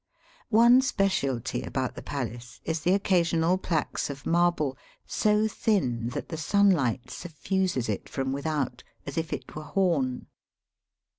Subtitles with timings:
[0.49, 6.29] One specialty about the palace is the occa sional plaques of marble, so thin that
[6.29, 10.25] the sunlight suffuses it from without, as if it were horn.